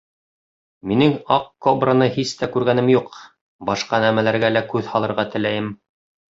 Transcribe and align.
Минең 0.91 1.13
аҡ 1.35 1.45
кобраны 1.67 2.09
һис 2.17 2.33
тә 2.41 2.51
күргәнем 2.57 2.91
юҡ, 2.95 3.21
башҡа 3.71 4.03
нәмәләргә 4.09 4.53
лә 4.57 4.67
күҙ 4.75 4.93
һалырға 4.97 5.31
теләйем. 5.37 5.73